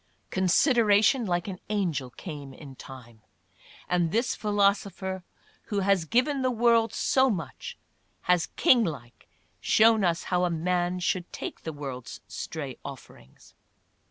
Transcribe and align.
"li 0.03 0.27
Consideration 0.31 1.27
like 1.27 1.47
an 1.47 1.59
angel 1.69 2.09
came" 2.09 2.53
in 2.55 2.75
time; 2.75 3.21
and 3.87 4.11
this 4.11 4.35
philoso 4.35 4.89
pher 4.91 5.21
who 5.65 5.81
has 5.81 6.05
given 6.05 6.41
the 6.41 6.49
world 6.49 6.91
so 6.91 7.29
much, 7.29 7.77
has, 8.21 8.47
king 8.47 8.83
like, 8.83 9.29
shown 9.59 10.03
us 10.03 10.23
how 10.33 10.43
a 10.43 10.49
man 10.49 10.97
should 10.99 11.31
take 11.31 11.61
the 11.61 11.71
world's 11.71 12.19
stray 12.27 12.79
offerings. 12.83 13.53